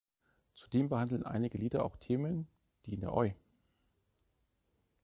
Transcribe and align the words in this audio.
Zudem 0.55 0.89
behandeln 0.89 1.27
einige 1.27 1.59
Lieder 1.59 1.85
auch 1.85 1.95
Themen, 1.95 2.47
die 2.87 2.95
in 2.95 3.01
der 3.01 3.13
Oi! 3.13 3.35